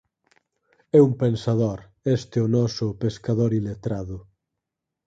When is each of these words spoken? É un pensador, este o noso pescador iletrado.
É 0.97 0.99
un 1.07 1.13
pensador, 1.23 1.79
este 2.17 2.37
o 2.45 2.47
noso 2.57 2.87
pescador 3.03 3.51
iletrado. 3.59 4.17